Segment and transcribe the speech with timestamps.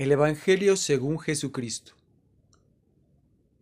[0.00, 1.92] El Evangelio según Jesucristo.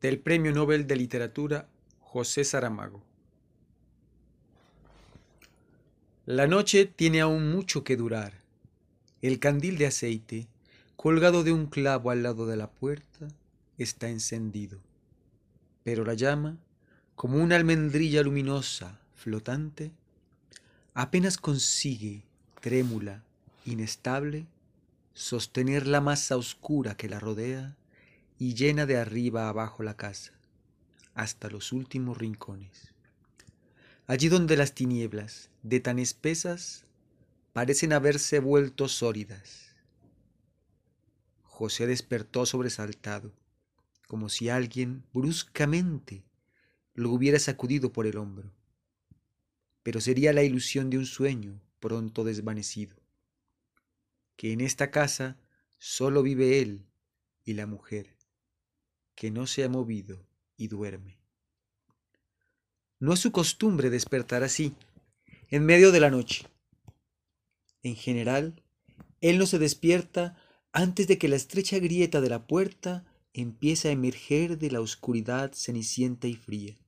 [0.01, 1.67] Del Premio Nobel de Literatura
[1.99, 3.03] José Saramago.
[6.27, 8.35] La noche tiene aún mucho que durar.
[9.21, 10.47] El candil de aceite,
[10.95, 13.27] colgado de un clavo al lado de la puerta,
[13.77, 14.79] está encendido.
[15.83, 16.57] Pero la llama,
[17.17, 19.91] como una almendrilla luminosa, flotante,
[20.95, 22.23] apenas consigue,
[22.61, 23.25] trémula,
[23.65, 24.47] inestable,
[25.19, 27.77] sostener la masa oscura que la rodea
[28.39, 30.33] y llena de arriba abajo la casa,
[31.13, 32.95] hasta los últimos rincones.
[34.07, 36.85] Allí donde las tinieblas, de tan espesas,
[37.53, 39.75] parecen haberse vuelto sólidas.
[41.43, 43.33] José despertó sobresaltado,
[44.07, 46.23] como si alguien bruscamente
[46.95, 48.53] lo hubiera sacudido por el hombro.
[49.83, 52.98] Pero sería la ilusión de un sueño pronto desvanecido
[54.39, 55.37] que en esta casa
[55.79, 56.87] solo vive él
[57.45, 58.17] y la mujer,
[59.17, 60.25] que no se ha movido
[60.57, 61.19] y duerme.
[63.01, 64.77] No es su costumbre despertar así,
[65.51, 66.47] en medio de la noche.
[67.83, 68.63] En general,
[69.21, 73.93] él no se despierta antes de que la estrecha grieta de la puerta empiece a
[73.93, 76.79] emerger de la oscuridad cenicienta y fría.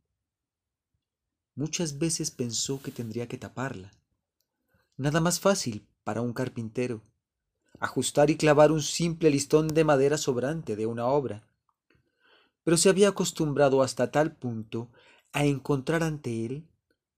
[1.56, 3.90] Muchas veces pensó que tendría que taparla.
[4.96, 7.09] Nada más fácil para un carpintero
[7.80, 11.48] ajustar y clavar un simple listón de madera sobrante de una obra.
[12.62, 14.90] Pero se había acostumbrado hasta tal punto
[15.32, 16.68] a encontrar ante él,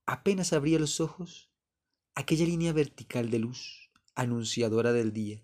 [0.06, 1.50] apenas abría los ojos,
[2.14, 5.42] aquella línea vertical de luz, anunciadora del día,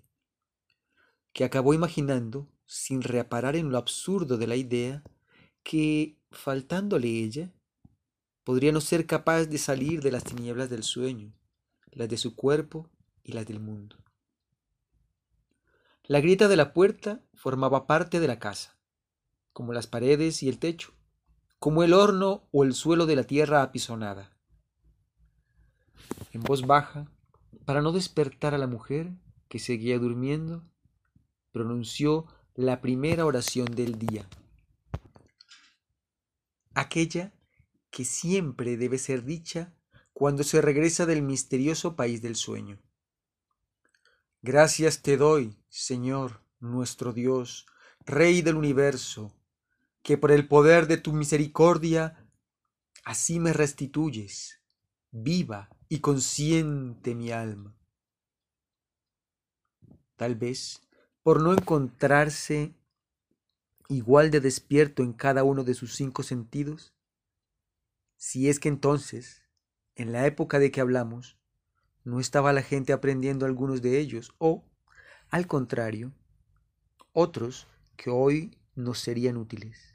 [1.33, 5.03] que acabó imaginando, sin reparar en lo absurdo de la idea,
[5.65, 7.53] que, faltándole ella,
[8.45, 11.33] podría no ser capaz de salir de las tinieblas del sueño,
[11.91, 12.89] las de su cuerpo
[13.25, 13.97] y las del mundo.
[16.09, 18.79] La grieta de la puerta formaba parte de la casa,
[19.53, 20.95] como las paredes y el techo,
[21.59, 24.35] como el horno o el suelo de la tierra apisonada.
[26.33, 27.13] En voz baja,
[27.67, 29.13] para no despertar a la mujer,
[29.49, 30.65] que seguía durmiendo,
[31.53, 32.25] pronunció
[32.55, 34.27] la primera oración del día,
[36.73, 37.35] aquella
[37.91, 39.75] que siempre debe ser dicha
[40.15, 42.79] cuando se regresa del misterioso país del sueño.
[44.41, 47.67] Gracias te doy, Señor, nuestro Dios,
[48.05, 49.35] Rey del universo,
[50.03, 52.27] que por el poder de tu misericordia
[53.05, 54.61] así me restituyes,
[55.11, 57.77] viva y consciente mi alma.
[60.17, 60.83] Tal vez
[61.23, 62.75] por no encontrarse
[63.89, 66.95] igual de despierto en cada uno de sus cinco sentidos,
[68.17, 69.43] si es que entonces,
[69.95, 71.39] en la época de que hablamos,
[72.05, 74.65] no estaba la gente aprendiendo algunos de ellos, o,
[75.31, 76.13] al contrario,
[77.13, 77.67] otros
[77.97, 79.95] que hoy nos serían útiles.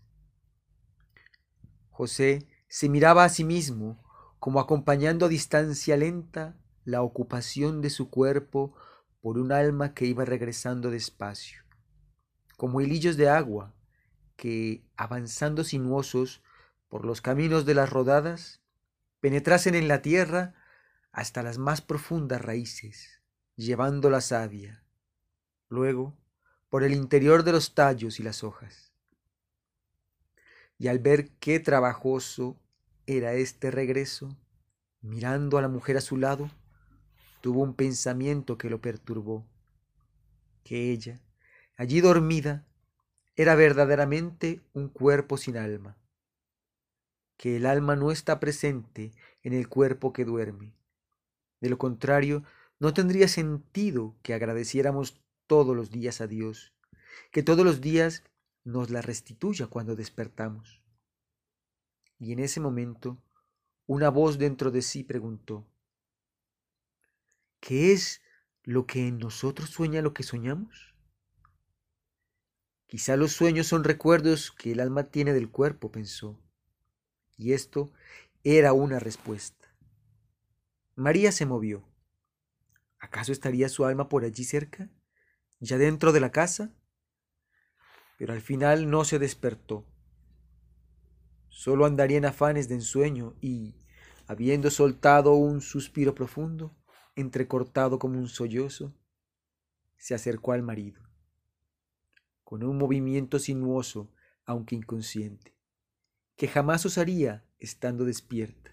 [1.90, 4.04] José se miraba a sí mismo
[4.40, 6.56] como acompañando a distancia lenta
[6.86, 8.76] la ocupación de su cuerpo
[9.22, 11.64] por un alma que iba regresando despacio,
[12.58, 13.74] como hilillos de agua
[14.36, 16.44] que, avanzando sinuosos
[16.90, 18.60] por los caminos de las rodadas,
[19.22, 20.54] penetrasen en la tierra
[21.12, 23.22] hasta las más profundas raíces,
[23.56, 24.83] llevando la savia,
[25.74, 26.14] luego
[26.70, 28.94] por el interior de los tallos y las hojas.
[30.78, 32.58] Y al ver qué trabajoso
[33.06, 34.36] era este regreso,
[35.02, 36.50] mirando a la mujer a su lado,
[37.42, 39.46] tuvo un pensamiento que lo perturbó,
[40.64, 41.20] que ella,
[41.78, 42.66] allí dormida,
[43.36, 45.98] era verdaderamente un cuerpo sin alma,
[47.36, 49.12] que el alma no está presente
[49.42, 50.74] en el cuerpo que duerme,
[51.60, 52.44] de lo contrario,
[52.80, 56.74] no tendría sentido que agradeciéramos todos los días a Dios,
[57.32, 58.24] que todos los días
[58.64, 60.82] nos la restituya cuando despertamos.
[62.20, 63.22] Y en ese momento,
[63.86, 65.68] una voz dentro de sí preguntó,
[67.60, 68.22] ¿qué es
[68.64, 70.94] lo que en nosotros sueña lo que soñamos?
[72.88, 76.40] Quizá los sueños son recuerdos que el alma tiene del cuerpo, pensó.
[77.38, 77.92] Y esto
[78.44, 79.74] era una respuesta.
[80.96, 81.84] María se movió.
[83.00, 84.90] ¿Acaso estaría su alma por allí cerca?
[85.64, 86.74] ¿Ya dentro de la casa?
[88.18, 89.88] Pero al final no se despertó.
[91.48, 93.78] Solo andaría en afanes de ensueño y,
[94.28, 96.76] habiendo soltado un suspiro profundo,
[97.16, 98.94] entrecortado como un sollozo,
[99.96, 101.02] se acercó al marido,
[102.44, 104.12] con un movimiento sinuoso,
[104.44, 105.56] aunque inconsciente,
[106.36, 108.72] que jamás osaría estando despierta.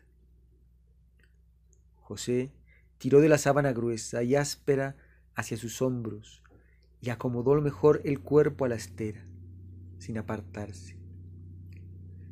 [1.95, 2.53] José
[2.99, 4.97] tiró de la sábana gruesa y áspera
[5.37, 6.43] hacia sus hombros
[7.01, 9.27] y acomodó lo mejor el cuerpo a la estera,
[9.99, 10.99] sin apartarse.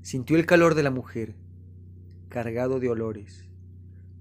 [0.02, 1.36] Sintió el calor de la mujer,
[2.28, 3.48] cargado de olores,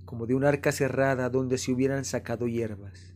[0.06, 3.14] como de un arca cerrada donde se hubieran sacado hierbas.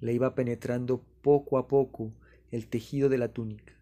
[0.00, 2.14] Le iba penetrando poco a poco
[2.50, 3.74] el tejido de la túnica,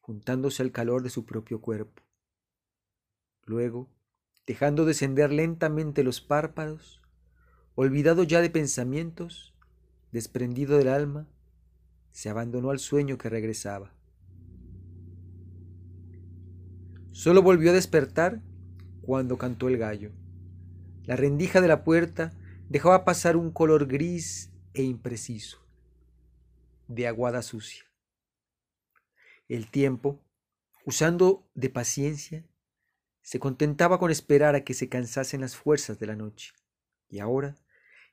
[0.00, 2.02] juntándose al calor de su propio cuerpo.
[3.44, 3.90] Luego,
[4.46, 7.00] dejando descender lentamente los párpados,
[7.74, 9.51] olvidado ya de pensamientos,
[10.12, 11.26] desprendido del alma,
[12.10, 13.94] se abandonó al sueño que regresaba.
[17.10, 18.42] Solo volvió a despertar
[19.00, 20.12] cuando cantó el gallo.
[21.04, 22.32] La rendija de la puerta
[22.68, 25.66] dejaba pasar un color gris e impreciso,
[26.88, 27.84] de aguada sucia.
[29.48, 30.20] El tiempo,
[30.86, 32.46] usando de paciencia,
[33.22, 36.52] se contentaba con esperar a que se cansasen las fuerzas de la noche,
[37.08, 37.56] y ahora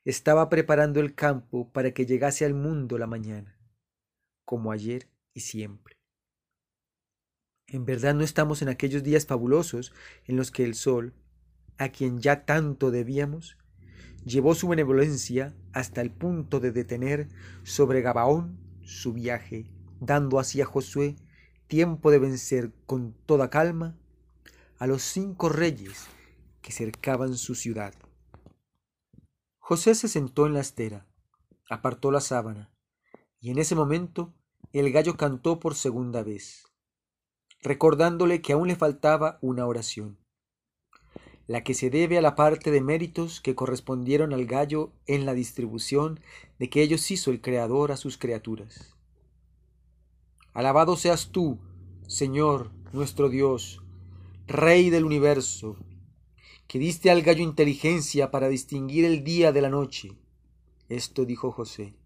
[0.04, 3.58] estaba preparando el campo para que llegase al mundo la mañana,
[4.44, 5.96] como ayer y siempre.
[7.66, 9.92] En verdad no estamos en aquellos días fabulosos
[10.26, 11.14] en los que el sol,
[11.78, 13.56] a quien ya tanto debíamos,
[14.24, 17.28] llevó su benevolencia hasta el punto de detener
[17.62, 19.66] sobre Gabaón su viaje,
[20.00, 21.16] dando así a Josué
[21.68, 23.96] tiempo de vencer con toda calma
[24.78, 26.06] a los cinco reyes
[26.62, 27.94] que cercaban su ciudad.
[29.70, 31.06] José se sentó en la estera,
[31.68, 32.72] apartó la sábana,
[33.38, 34.34] y en ese momento
[34.72, 36.64] el gallo cantó por segunda vez,
[37.62, 40.18] recordándole que aún le faltaba una oración
[41.46, 45.34] la que se debe a la parte de méritos que correspondieron al gallo en la
[45.34, 46.18] distribución
[46.58, 48.96] de que ellos hizo el Creador a sus criaturas.
[50.52, 51.60] Alabado seas tú,
[52.08, 53.80] Señor nuestro Dios,
[54.48, 55.76] Rey del universo,
[56.70, 60.12] que diste al gallo inteligencia para distinguir el día de la noche.
[60.88, 61.96] Esto dijo José,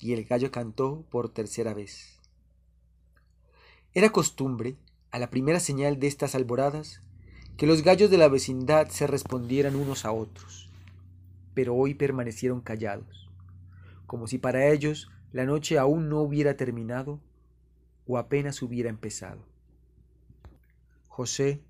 [0.00, 2.18] y el gallo cantó por tercera vez.
[3.92, 4.78] Era costumbre,
[5.10, 7.02] a la primera señal de estas alboradas,
[7.58, 10.70] que los gallos de la vecindad se respondieran unos a otros,
[11.52, 13.28] pero hoy permanecieron callados,
[14.06, 17.20] como si para ellos la noche aún no hubiera terminado
[18.06, 19.44] o apenas hubiera empezado.
[21.08, 21.60] José,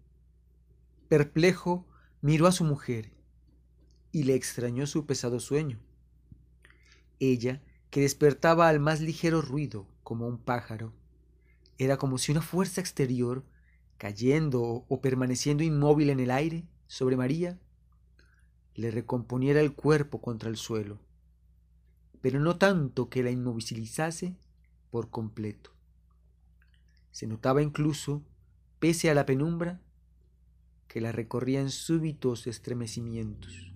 [1.09, 1.85] perplejo,
[2.21, 3.13] miró a su mujer
[4.13, 5.79] y le extrañó su pesado sueño.
[7.21, 10.93] Ella, que despertaba al más ligero ruido como un pájaro,
[11.79, 13.45] era como si una fuerza exterior
[13.99, 17.59] cayendo o permaneciendo inmóvil en el aire sobre María,
[18.75, 21.01] le recomponiera el cuerpo contra el suelo,
[22.21, 24.37] pero no tanto que la inmovilizase
[24.91, 25.73] por completo.
[27.11, 28.23] Se notaba incluso,
[28.79, 29.81] pese a la penumbra,
[30.89, 33.73] que la recorrían súbitos estremecimientos,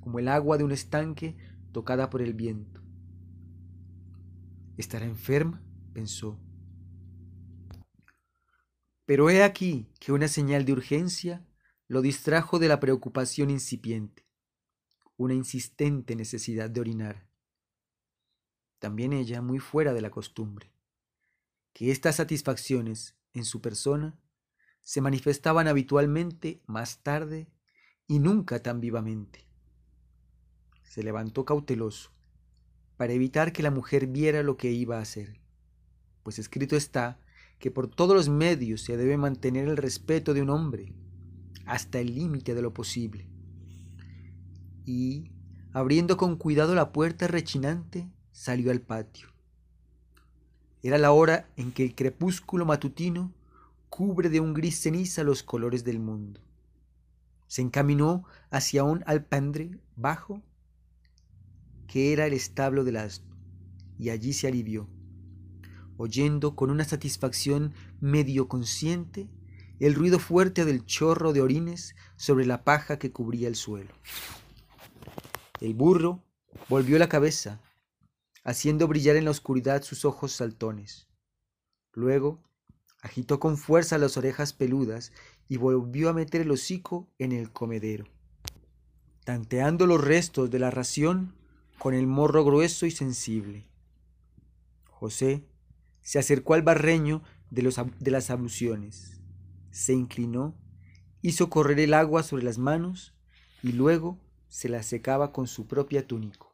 [0.00, 1.36] como el agua de un estanque
[1.72, 2.82] tocada por el viento.
[4.76, 5.62] ¿Estará enferma?
[5.94, 6.38] pensó.
[9.06, 11.46] Pero he aquí que una señal de urgencia
[11.88, 14.26] lo distrajo de la preocupación incipiente,
[15.16, 17.28] una insistente necesidad de orinar.
[18.78, 20.72] También ella muy fuera de la costumbre,
[21.72, 24.18] que estas satisfacciones en su persona
[24.86, 27.48] se manifestaban habitualmente más tarde
[28.06, 29.48] y nunca tan vivamente.
[30.84, 32.12] Se levantó cauteloso,
[32.96, 35.40] para evitar que la mujer viera lo que iba a hacer,
[36.22, 37.18] pues escrito está
[37.58, 40.94] que por todos los medios se debe mantener el respeto de un hombre
[41.64, 43.28] hasta el límite de lo posible.
[44.84, 45.32] Y,
[45.72, 49.26] abriendo con cuidado la puerta rechinante, salió al patio.
[50.80, 53.34] Era la hora en que el crepúsculo matutino
[53.96, 56.40] cubre de un gris ceniza los colores del mundo.
[57.46, 60.42] Se encaminó hacia un alpendre bajo,
[61.86, 63.34] que era el establo del asno,
[63.98, 64.88] y allí se alivió
[65.96, 69.28] oyendo con una satisfacción medio consciente
[69.78, 73.90] el ruido fuerte del chorro de orines sobre la paja que cubría el suelo.
[75.60, 76.22] El burro
[76.68, 77.60] volvió la cabeza,
[78.44, 81.08] haciendo brillar en la oscuridad sus ojos saltones.
[81.92, 82.42] Luego
[83.06, 85.12] agitó con fuerza las orejas peludas
[85.48, 88.08] y volvió a meter el hocico en el comedero,
[89.24, 91.36] tanteando los restos de la ración
[91.78, 93.68] con el morro grueso y sensible.
[94.90, 95.46] José
[96.02, 97.62] se acercó al barreño de,
[98.10, 99.20] las abluciones,
[99.70, 100.56] se inclinó,
[101.22, 103.14] hizo correr el agua sobre las manos
[103.62, 106.46] y luego se la secaba con su propia túnica.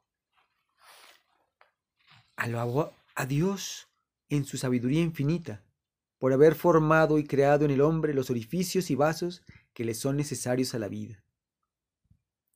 [2.36, 3.88] Alabó a Dios
[4.28, 5.64] en su sabiduría infinita
[6.22, 9.42] por haber formado y creado en el hombre los orificios y vasos
[9.74, 11.24] que le son necesarios a la vida.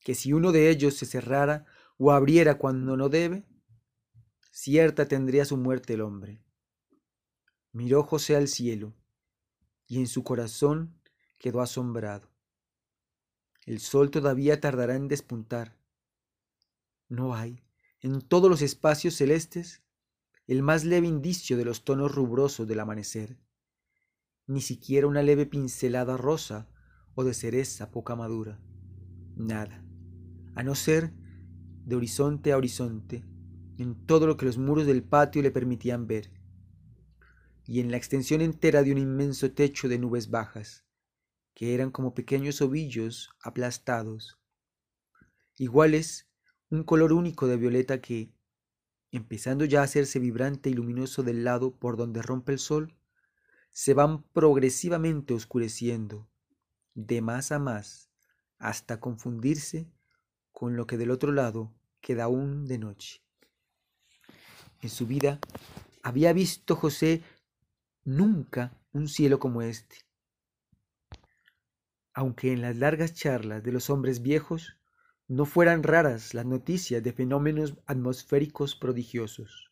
[0.04, 1.66] Que si uno de ellos se cerrara
[1.98, 3.44] o abriera cuando no debe,
[4.52, 6.40] cierta tendría su muerte el hombre.
[7.72, 8.94] Miró José al cielo,
[9.88, 11.00] y en su corazón
[11.36, 12.30] quedó asombrado.
[13.64, 15.76] El sol todavía tardará en despuntar.
[17.08, 17.64] No hay,
[18.00, 19.82] en todos los espacios celestes,
[20.46, 23.36] el más leve indicio de los tonos rubrosos del amanecer,
[24.46, 26.68] ni siquiera una leve pincelada rosa
[27.14, 28.60] o de cereza poca madura.
[29.34, 29.84] Nada,
[30.54, 31.12] a no ser
[31.84, 33.24] de horizonte a horizonte,
[33.78, 36.30] en todo lo que los muros del patio le permitían ver,
[37.64, 40.84] y en la extensión entera de un inmenso techo de nubes bajas,
[41.54, 44.38] que eran como pequeños ovillos aplastados,
[45.58, 46.28] iguales
[46.70, 48.32] un color único de violeta que,
[49.10, 52.96] empezando ya a hacerse vibrante y luminoso del lado por donde rompe el sol,
[53.76, 56.26] se van progresivamente oscureciendo,
[56.94, 58.08] de más a más,
[58.56, 59.86] hasta confundirse
[60.50, 63.20] con lo que del otro lado queda aún de noche.
[64.80, 65.40] En su vida
[66.02, 67.22] había visto José
[68.02, 70.06] nunca un cielo como este,
[72.14, 74.78] aunque en las largas charlas de los hombres viejos
[75.28, 79.65] no fueran raras las noticias de fenómenos atmosféricos prodigiosos.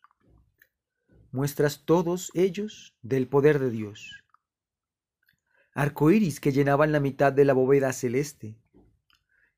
[1.35, 4.23] Muestras todos ellos del poder de Dios.
[5.73, 8.55] Arcoíris que llenaban la mitad de la bóveda celeste.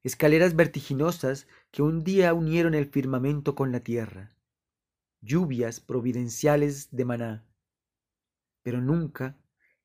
[0.02, 4.36] Escaleras vertiginosas que un día unieron el firmamento con la tierra.
[5.22, 7.46] Lluvias providenciales de maná.
[8.64, 9.38] Pero nunca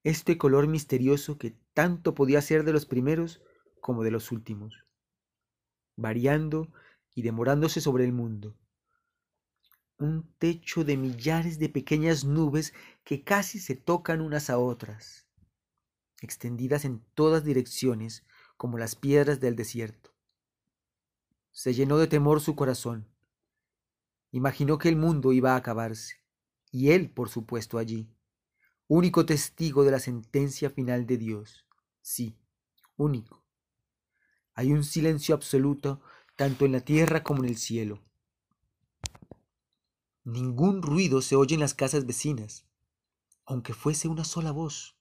[0.02, 3.42] este color misterioso que tanto podía ser de los primeros
[3.82, 4.86] como de los últimos,
[5.96, 6.72] variando
[7.14, 8.56] y demorándose sobre el mundo.
[10.02, 15.28] Un techo de millares de pequeñas nubes que casi se tocan unas a otras,
[16.20, 20.12] extendidas en todas direcciones como las piedras del desierto.
[21.52, 23.06] Se llenó de temor su corazón.
[24.32, 26.16] Imaginó que el mundo iba a acabarse,
[26.72, 28.12] y él, por supuesto, allí
[28.88, 31.64] único testigo de la sentencia final de Dios.
[32.00, 32.36] Sí,
[32.96, 33.44] único.
[34.54, 36.00] Hay un silencio absoluto
[36.34, 38.02] tanto en la tierra como en el cielo.
[40.24, 42.64] Ningún ruido se oye en las casas vecinas,
[43.44, 44.96] aunque fuese una sola voz,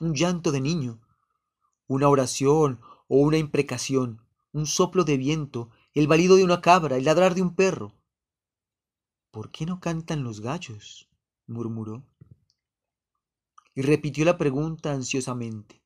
[0.00, 1.00] un llanto de niño,
[1.86, 7.04] una oración o una imprecación, un soplo de viento, el balido de una cabra, el
[7.04, 7.92] ladrar de un perro.
[9.30, 11.08] ¿Por qué no cantan los gallos?
[11.46, 12.02] murmuró
[13.74, 15.82] y repitió la pregunta ansiosamente,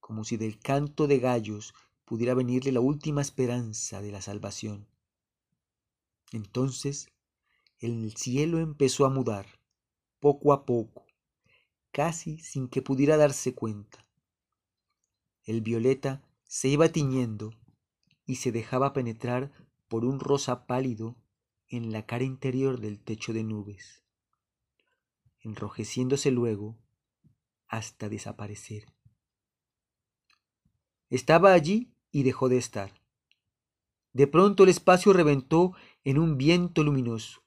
[0.00, 4.86] como si del canto de gallos pudiera venirle la última esperanza de la salvación.
[6.32, 7.08] Entonces
[7.82, 9.46] el cielo empezó a mudar,
[10.20, 11.06] poco a poco,
[11.90, 14.06] casi sin que pudiera darse cuenta.
[15.44, 17.52] El violeta se iba tiñendo
[18.24, 19.52] y se dejaba penetrar
[19.88, 21.16] por un rosa pálido
[21.68, 24.02] en la cara interior del techo de nubes
[25.42, 26.78] enrojeciéndose luego
[27.68, 28.86] hasta desaparecer.
[31.10, 33.00] Estaba allí y dejó de estar.
[34.12, 35.74] De pronto el espacio reventó
[36.04, 37.41] en un viento luminoso.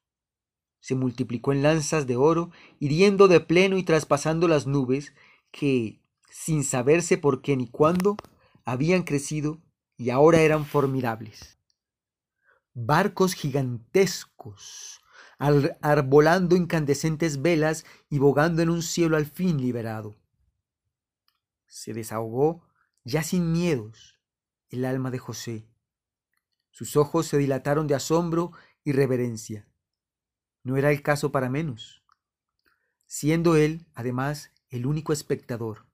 [0.86, 5.15] Se multiplicó en lanzas de oro, hiriendo de pleno y traspasando las nubes
[5.50, 6.00] que,
[6.30, 8.18] sin saberse por qué ni cuándo,
[8.65, 9.60] habían crecido
[9.98, 11.58] y ahora eran formidables.
[12.75, 15.01] Barcos gigantescos,
[15.39, 20.15] arbolando incandescentes velas y bogando en un cielo al fin liberado.
[21.65, 22.62] Se desahogó,
[23.04, 24.20] ya sin miedos,
[24.70, 25.68] el alma de José.
[26.70, 28.51] Sus ojos se dilataron de asombro
[28.84, 29.68] y reverencia.
[30.65, 32.03] No era el caso para menos,
[33.05, 35.86] siendo él, además, el único espectador.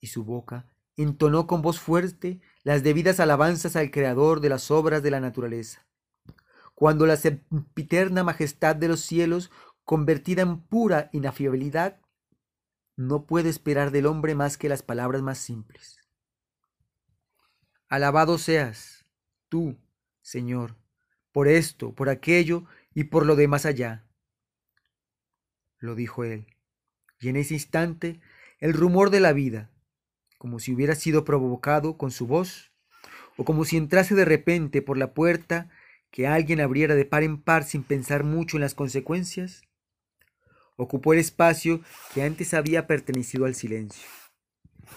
[0.00, 0.64] Y su boca
[0.96, 5.86] entonó con voz fuerte las debidas alabanzas al Creador de las obras de la naturaleza
[6.80, 9.50] cuando la sempiterna majestad de los cielos,
[9.84, 12.00] convertida en pura inafiabilidad,
[12.96, 15.98] no puede esperar del hombre más que las palabras más simples.
[17.90, 19.04] Alabado seas,
[19.50, 19.76] tú,
[20.22, 20.74] Señor,
[21.40, 24.04] por esto, por aquello y por lo de más allá.
[25.78, 26.48] Lo dijo él,
[27.18, 28.20] y en ese instante
[28.58, 29.70] el rumor de la vida,
[30.36, 32.72] como si hubiera sido provocado con su voz,
[33.38, 35.70] o como si entrase de repente por la puerta
[36.10, 39.62] que alguien abriera de par en par sin pensar mucho en las consecuencias,
[40.76, 41.80] ocupó el espacio
[42.12, 44.06] que antes había pertenecido al silencio,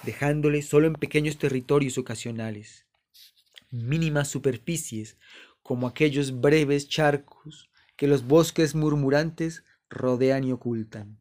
[0.03, 2.85] dejándole solo en pequeños territorios ocasionales,
[3.71, 5.17] mínimas superficies
[5.63, 11.17] como aquellos breves charcos que los bosques murmurantes rodean y ocultan.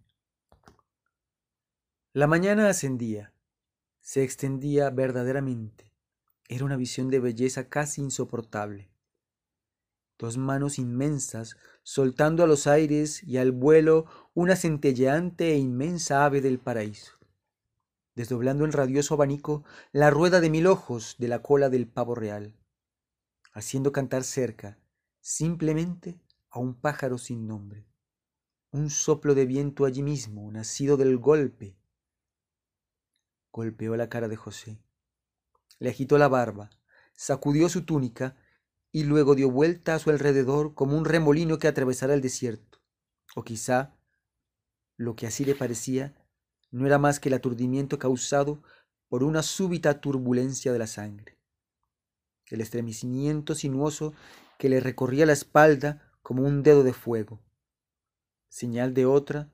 [2.12, 3.32] La mañana ascendía,
[4.00, 5.92] se extendía verdaderamente,
[6.48, 8.90] era una visión de belleza casi insoportable.
[10.18, 16.40] Dos manos inmensas, soltando a los aires y al vuelo una centelleante e inmensa ave
[16.40, 17.12] del paraíso,
[18.14, 22.54] desdoblando en radioso abanico la rueda de mil ojos de la cola del pavo real,
[23.52, 24.78] haciendo cantar cerca,
[25.20, 27.86] simplemente, a un pájaro sin nombre,
[28.70, 31.76] un soplo de viento allí mismo, nacido del golpe.
[33.52, 34.82] Golpeó la cara de José,
[35.78, 36.70] le agitó la barba,
[37.14, 38.36] sacudió su túnica
[38.90, 42.80] y luego dio vuelta a su alrededor como un remolino que atravesara el desierto.
[43.34, 43.96] O quizá,
[44.96, 46.14] lo que así le parecía,
[46.70, 48.62] no era más que el aturdimiento causado
[49.08, 51.41] por una súbita turbulencia de la sangre.
[52.52, 54.12] El estremecimiento sinuoso
[54.58, 57.40] que le recorría la espalda como un dedo de fuego,
[58.50, 59.50] señal de otra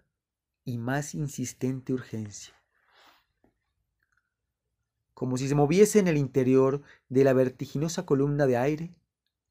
[0.64, 2.54] y más insistente urgencia.
[5.14, 8.96] Como si se moviese en el interior de la vertiginosa columna de aire,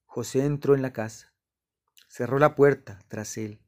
[0.05, 1.31] José entró en la casa,
[2.09, 3.61] cerró la puerta tras él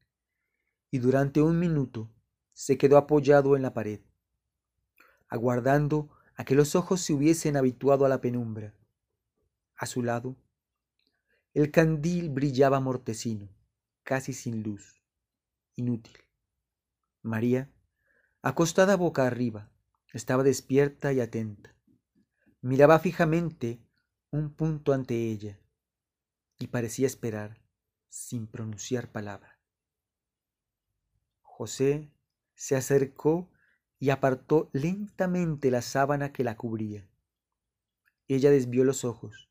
[0.92, 2.12] y durante un minuto
[2.52, 4.02] se quedó apoyado en la pared,
[5.30, 8.74] aguardando a que los ojos se hubiesen habituado a la penumbra.
[9.80, 10.36] A su lado,
[11.54, 13.48] el candil brillaba mortecino,
[14.04, 15.02] casi sin luz,
[15.78, 16.18] inútil.
[17.22, 17.72] María,
[18.42, 19.72] acostada boca arriba,
[20.12, 21.74] estaba despierta y atenta.
[22.60, 23.82] Miraba fijamente
[24.32, 25.62] un punto ante ella
[26.58, 27.64] y parecía esperar
[28.10, 29.62] sin pronunciar palabra.
[31.42, 32.12] José
[32.54, 33.50] se acercó
[33.98, 37.08] y apartó lentamente la sábana que la cubría.
[38.28, 39.49] Ella desvió los ojos,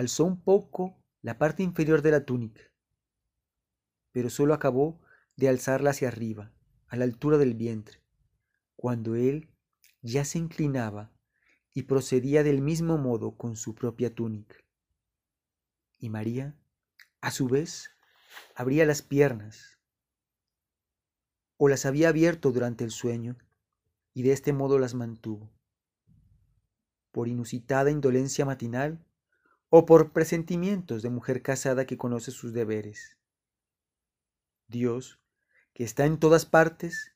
[0.00, 2.62] alzó un poco la parte inferior de la túnica,
[4.12, 5.00] pero solo acabó
[5.36, 6.52] de alzarla hacia arriba,
[6.88, 8.02] a la altura del vientre,
[8.76, 9.50] cuando él
[10.02, 11.12] ya se inclinaba
[11.74, 14.56] y procedía del mismo modo con su propia túnica
[15.98, 16.56] y María,
[17.20, 17.90] a su vez,
[18.54, 19.78] abría las piernas
[21.58, 23.36] o las había abierto durante el sueño
[24.14, 25.52] y de este modo las mantuvo.
[27.12, 29.04] Por inusitada indolencia matinal
[29.70, 33.16] o por presentimientos de mujer casada que conoce sus deberes.
[34.66, 35.20] Dios,
[35.72, 37.14] que está en todas partes,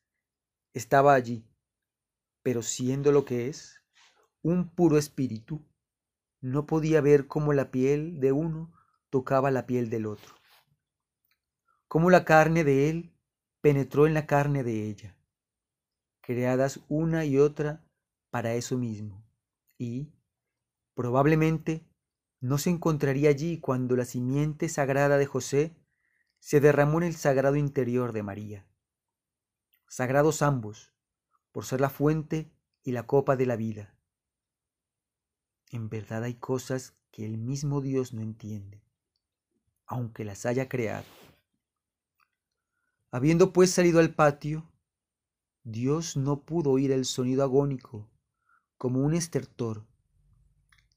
[0.73, 1.45] estaba allí,
[2.43, 3.83] pero siendo lo que es,
[4.43, 5.65] un puro espíritu,
[6.41, 8.73] no podía ver cómo la piel de uno
[9.11, 10.35] tocaba la piel del otro,
[11.89, 13.15] cómo la carne de él
[13.61, 15.17] penetró en la carne de ella,
[16.21, 17.85] creadas una y otra
[18.31, 19.25] para eso mismo,
[19.79, 20.13] y,
[20.95, 21.85] probablemente,
[22.45, 25.75] no se encontraría allí cuando la simiente sagrada de José
[26.41, 28.67] se derramó en el sagrado interior de María.
[29.89, 30.93] Sagrados ambos,
[31.53, 32.53] por ser la fuente
[32.83, 33.95] y la copa de la vida.
[35.71, 38.85] En verdad hay cosas que el mismo Dios no entiende,
[39.87, 41.07] aunque las haya creado.
[43.11, 44.71] Habiendo pues salido al patio,
[45.63, 48.11] Dios no pudo oír el sonido agónico,
[48.77, 49.87] como un estertor,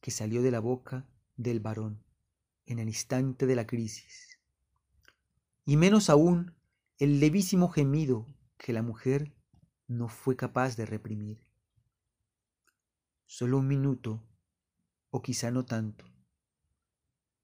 [0.02, 1.08] que salió de la boca
[1.38, 2.04] del varón
[2.66, 4.38] en el instante de la crisis,
[5.66, 6.54] y menos aún
[6.98, 8.26] el levísimo gemido
[8.58, 9.34] que la mujer
[9.88, 11.42] no fue capaz de reprimir.
[13.26, 14.24] Solo un minuto
[15.12, 16.06] o quizá no tanto.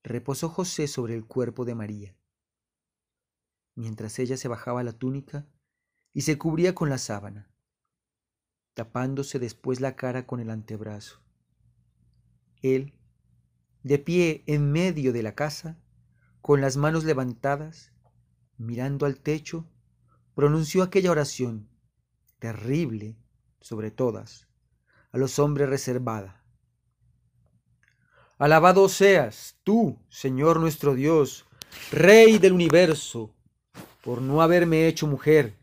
[0.04, 2.18] Reposó José sobre el cuerpo de María,
[3.76, 5.48] mientras ella se bajaba la túnica
[6.14, 7.50] y se cubría con la sábana,
[8.74, 11.22] tapándose después la cara con el antebrazo.
[12.62, 12.94] Él,
[13.84, 15.78] de pie en medio de la casa,
[16.41, 17.91] con las manos levantadas,
[18.58, 19.65] mirando al techo,
[20.36, 21.69] pronunció aquella oración,
[22.39, 23.15] terrible
[23.60, 24.48] sobre todas,
[25.12, 26.43] a los hombres reservada.
[28.38, 31.46] Alabado seas tú, Señor nuestro Dios,
[31.91, 33.34] Rey del universo,
[34.04, 35.56] por no haberme hecho mujer.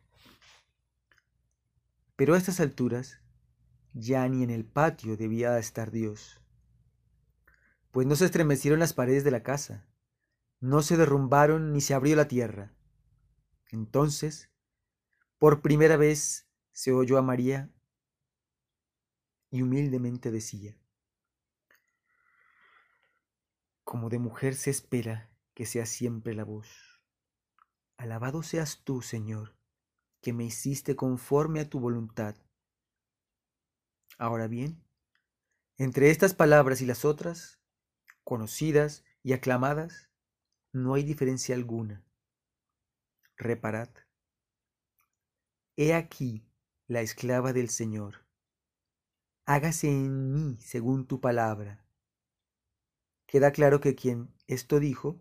[2.16, 3.18] Pero a estas alturas
[3.92, 6.39] ya ni en el patio debía estar Dios,
[7.90, 9.86] pues no se estremecieron las paredes de la casa,
[10.60, 12.72] no se derrumbaron ni se abrió la tierra.
[13.70, 14.50] Entonces,
[15.38, 17.70] por primera vez se oyó a María
[19.50, 20.76] y humildemente decía,
[23.84, 26.68] como de mujer se espera que sea siempre la voz.
[27.96, 29.56] Alabado seas tú, Señor,
[30.20, 32.36] que me hiciste conforme a tu voluntad.
[34.16, 34.82] Ahora bien,
[35.76, 37.59] entre estas palabras y las otras,
[38.24, 40.08] conocidas y aclamadas,
[40.72, 42.04] no hay diferencia alguna.
[43.36, 43.88] Reparad.
[45.76, 46.44] He aquí
[46.86, 48.24] la esclava del Señor.
[49.46, 51.84] Hágase en mí según tu palabra.
[53.26, 55.20] Queda claro que quien esto dijo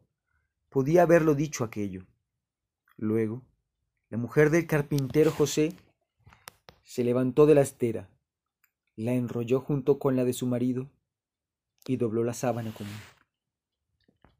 [0.69, 2.05] podía haberlo dicho aquello.
[2.97, 3.43] Luego,
[4.09, 5.73] la mujer del carpintero José
[6.83, 8.09] se levantó de la estera,
[8.95, 10.89] la enrolló junto con la de su marido
[11.87, 12.93] y dobló la sábana común.